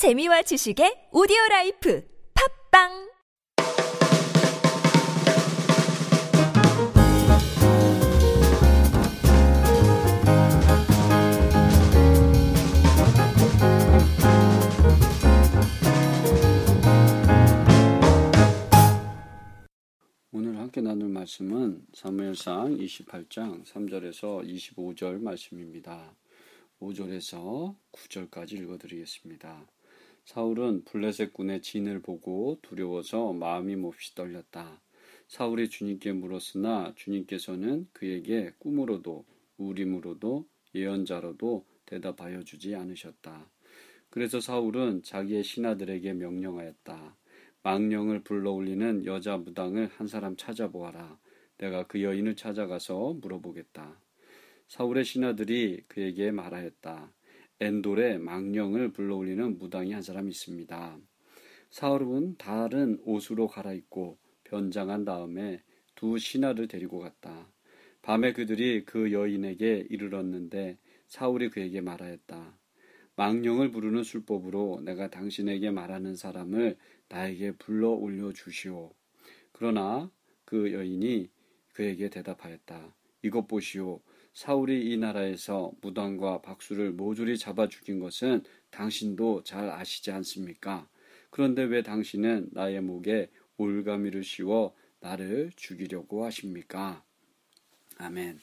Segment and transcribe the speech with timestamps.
[0.00, 2.02] 재미와 지식의 오디오 라이프
[2.72, 2.88] 팝빵
[20.56, 26.16] 함께 나눌 말씀은 사무엘상 28장 3절에서 25절 말씀입니다.
[26.80, 29.66] 5절에서 9절까지 읽어드리겠습니다.
[30.30, 34.80] 사울은 블레셋 군의 진을 보고 두려워서 마음이 몹시 떨렸다.
[35.26, 39.24] 사울이 주님께 물었으나 주님께서는 그에게 꿈으로도
[39.58, 43.50] 우림으로도 예언자로도 대답하여 주지 않으셨다.
[44.08, 47.16] 그래서 사울은 자기의 신하들에게 명령하였다.
[47.64, 51.18] 망령을 불러올리는 여자 무당을 한 사람 찾아보아라.
[51.58, 54.00] 내가 그 여인을 찾아가서 물어보겠다.
[54.68, 57.12] 사울의 신하들이 그에게 말하였다.
[57.62, 60.98] 엔돌에 망령을 불러올리는 무당이 한 사람 있습니다.
[61.68, 65.62] 사울은 다른 옷으로 갈아입고 변장한 다음에
[65.94, 67.52] 두 신하를 데리고 갔다.
[68.00, 72.58] 밤에 그들이 그 여인에게 이르렀는데 사울이 그에게 말하였다.
[73.16, 76.78] 망령을 부르는 술법으로 내가 당신에게 말하는 사람을
[77.10, 78.94] 나에게 불러 올려 주시오.
[79.52, 80.10] 그러나
[80.46, 81.28] 그 여인이
[81.74, 82.94] 그에게 대답하였다.
[83.22, 84.00] 이것 보시오.
[84.32, 90.88] 사울이 이 나라에서 무당과 박수를 모조리 잡아 죽인 것은 당신도 잘 아시지 않습니까?
[91.30, 97.02] 그런데 왜 당신은 나의 목에 올가미를 씌워 나를 죽이려고 하십니까?
[97.98, 98.38] 아멘.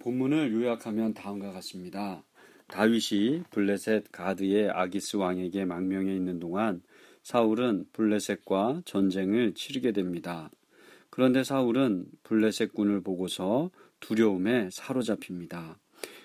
[0.00, 2.24] 본문을 요약하면 다음과 같습니다.
[2.68, 6.82] 다윗이 블레셋 가드의 아기스 왕에게 망명해 있는 동안
[7.22, 10.50] 사울은 블레셋과 전쟁을 치르게 됩니다.
[11.10, 13.70] 그런데 사울은 블레셋 군을 보고서
[14.00, 15.78] 두려움에 사로잡힙니다.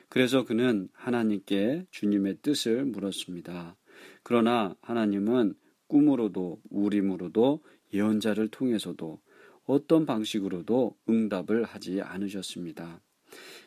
[0.09, 3.75] 그래서 그는 하나님께 주님의 뜻을 물었습니다.
[4.21, 5.55] 그러나 하나님은
[5.87, 9.19] 꿈으로도 우림으로도 예언자를 통해서도
[9.65, 13.01] 어떤 방식으로도 응답을 하지 않으셨습니다.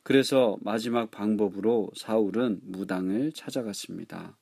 [0.02, 4.36] 그래서 마지막 방법으로 사울은 무당을 찾아갔습니다.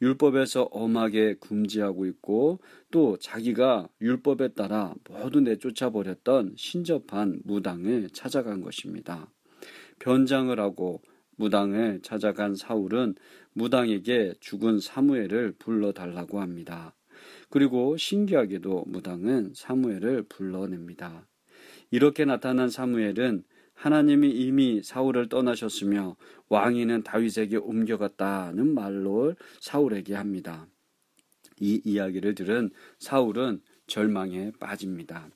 [0.00, 9.30] 율법에서 엄하게 금지하고 있고 또 자기가 율법에 따라 모두 내쫓아 버렸던 신접한 무당을 찾아간 것입니다.
[9.98, 11.02] 변장을 하고
[11.36, 13.14] 무당을 찾아간 사울은
[13.52, 16.94] 무당에게 죽은 사무엘을 불러달라고 합니다.
[17.50, 21.26] 그리고 신기하게도 무당은 사무엘을 불러냅니다.
[21.90, 23.44] 이렇게 나타난 사무엘은
[23.78, 26.16] 하나님이 이미 사울을 떠나셨으며
[26.48, 30.66] 왕위는 다윗에게 옮겨갔다는 말로 사울에게 합니다.
[31.60, 35.28] 이 이야기를 들은 사울은 절망에 빠집니다.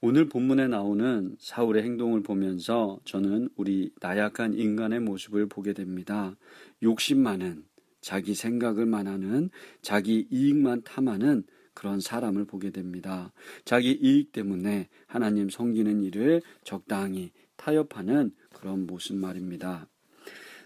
[0.00, 6.36] 오늘 본문에 나오는 사울의 행동을 보면서 저는 우리 나약한 인간의 모습을 보게 됩니다.
[6.84, 7.64] 욕심 많은,
[8.00, 9.50] 자기 생각을 만하는,
[9.82, 11.42] 자기 이익만 탐하는
[11.80, 13.32] 그런 사람을 보게 됩니다.
[13.64, 19.88] 자기 이익 때문에 하나님 섬기는 일을 적당히 타협하는 그런 모습 말입니다.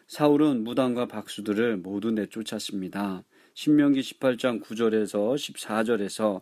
[0.08, 3.22] 사울은 무당과 박수들을 모두 내쫓았습니다.
[3.54, 6.40] 신명기 18장 9절에서 14절에서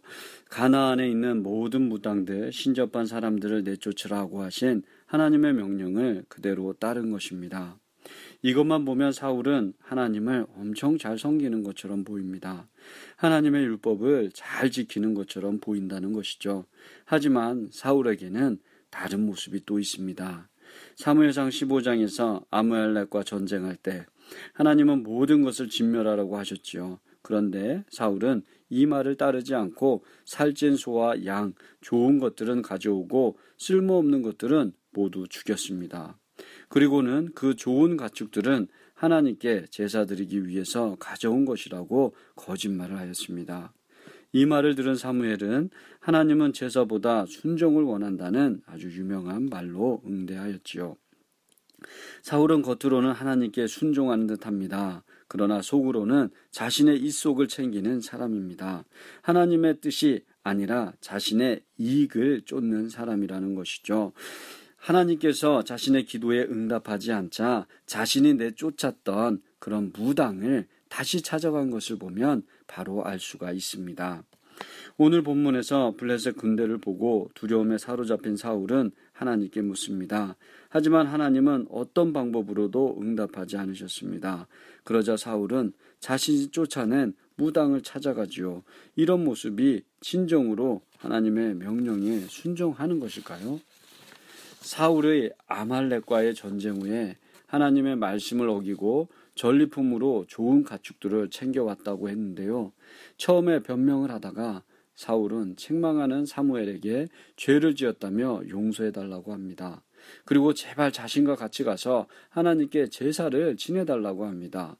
[0.49, 7.79] 가나안에 있는 모든 무당들, 신접한 사람들을 내쫓으라고 하신 하나님의 명령을 그대로 따른 것입니다.
[8.43, 12.69] 이것만 보면 사울은 하나님을 엄청 잘 섬기는 것처럼 보입니다.
[13.17, 16.67] 하나님의 율법을 잘 지키는 것처럼 보인다는 것이죠.
[17.05, 18.59] 하지만 사울에게는
[18.91, 20.49] 다른 모습이 또 있습니다.
[20.97, 24.07] 사무엘상 15장에서 아무엘렉과 전쟁할 때
[24.55, 26.99] 하나님은 모든 것을 진멸하라고 하셨지요.
[27.23, 35.27] 그런데 사울은 이 말을 따르지 않고 살찐 소와 양, 좋은 것들은 가져오고 쓸모없는 것들은 모두
[35.29, 36.19] 죽였습니다.
[36.73, 43.75] 그리고는 그 좋은 가축들은 하나님께 제사 드리기 위해서 가져온 것이라고 거짓말을 하였습니다.
[44.33, 45.69] 이 말을 들은 사무엘은
[46.01, 50.97] 하나님은 제사보다 순종을 원한다는 아주 유명한 말로 응대하였지요.
[52.23, 55.05] 사울은 겉으로는 하나님께 순종하는 듯 합니다.
[55.29, 58.87] 그러나 속으로는 자신의 입속을 챙기는 사람입니다.
[59.21, 64.15] 하나님의 뜻이 아니라 자신의 이익을 쫓는 사람이라는 것이죠.
[64.83, 73.21] 하나님께서 자신의 기도에 응답하지 않자 자신이 내쫓았던 그런 무당을 다시 찾아간 것을 보면 바로 알
[73.21, 74.25] 수가 있습니다.
[74.99, 80.37] 오늘 본문에서 블레셋 군대를 보고 두려움에 사로잡힌 사울은 하나님께 묻습니다.
[80.69, 84.49] 하지만 하나님은 어떤 방법으로도 응답하지 않으셨습니다.
[84.85, 88.65] 그러자 사울은 자신이 쫓아낸 무당을 찾아가지요.
[88.97, 93.61] 이런 모습이 진정으로 하나님의 명령에 순종하는 것일까요?
[94.63, 97.17] 사울의 아말렉과의 전쟁 후에
[97.47, 102.73] 하나님의 말씀을 어기고 전리품으로 좋은 가축들을 챙겨왔다고 했는데요.
[103.17, 104.63] 처음에 변명을 하다가
[104.95, 109.83] 사울은 책망하는 사무엘에게 죄를 지었다며 용서해달라고 합니다.
[110.25, 114.77] 그리고 제발 자신과 같이 가서 하나님께 제사를 지내달라고 합니다.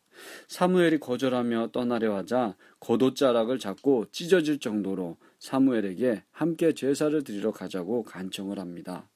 [0.49, 9.09] 사무엘이 거절하며 떠나려 하자 겉옷자락을 잡고 찢어질 정도로 사무엘에게 함께 제사를 드리러 가자고 간청을 합니다.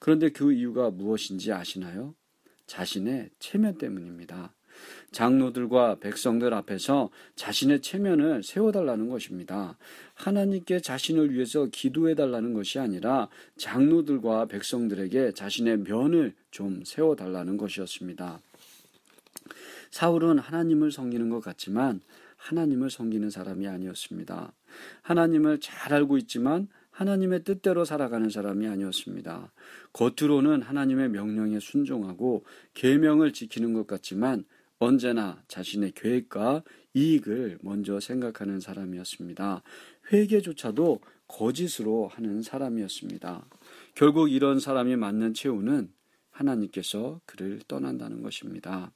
[0.00, 2.14] 그런데 그 이유가 무엇인지 아시나요?
[2.66, 4.52] 자신의 체면 때문입니다.
[5.12, 9.78] 장로들과 백성들 앞에서 자신의 체면을 세워달라는 것입니다.
[10.14, 18.40] 하나님께 자신을 위해서 기도해달라는 것이 아니라 장로들과 백성들에게 자신의 면을 좀 세워달라는 것이었습니다.
[19.90, 22.00] 사울은 하나님을 섬기는 것 같지만
[22.36, 24.52] 하나님을 섬기는 사람이 아니었습니다.
[25.02, 29.52] 하나님을 잘 알고 있지만 하나님의 뜻대로 살아가는 사람이 아니었습니다.
[29.92, 32.44] 겉으로는 하나님의 명령에 순종하고
[32.74, 34.44] 계명을 지키는 것 같지만
[34.78, 36.62] 언제나 자신의 계획과
[36.94, 39.62] 이익을 먼저 생각하는 사람이었습니다.
[40.12, 43.48] 회개조차도 거짓으로 하는 사람이었습니다.
[43.94, 45.92] 결국 이런 사람이 맞는 최후는
[46.30, 48.92] 하나님께서 그를 떠난다는 것입니다.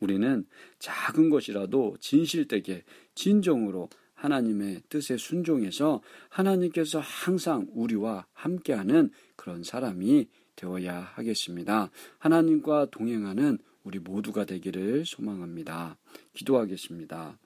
[0.00, 0.46] 우리는
[0.78, 3.90] 작은 것이라도 진실되게 진정으로
[4.24, 6.00] 하나님의 뜻에 순종해서
[6.30, 11.90] 하나님께서 항상 우리와 함께하는 그런 사람이 되어야 하겠습니다.
[12.18, 15.98] 하나님과 동행하는 우리 모두가 되기를 소망합니다.
[16.32, 17.38] 기도하겠습니다.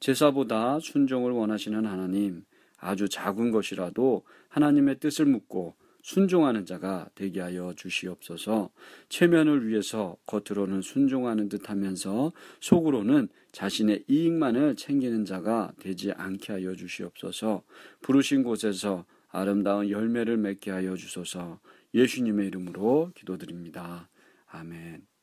[0.00, 2.44] 제사보다 순종을 원하시는 하나님,
[2.76, 8.70] 아주 작은 것이라도 하나님의 뜻을 묻고 순종하는 자가 되게 하여 주시옵소서.
[9.08, 17.62] 체면을 위해서 겉으로는 순종하는 듯 하면서 속으로는 자신의 이익만을 챙기는 자가 되지 않게 하여 주시옵소서.
[18.00, 21.60] 부르신 곳에서 아름다운 열매를 맺게 하여 주소서.
[21.94, 24.08] 예수님의 이름으로 기도드립니다.
[24.46, 25.17] 아멘.